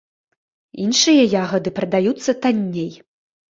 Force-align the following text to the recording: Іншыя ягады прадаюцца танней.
Іншыя 0.85 1.27
ягады 1.43 1.75
прадаюцца 1.77 2.37
танней. 2.47 2.93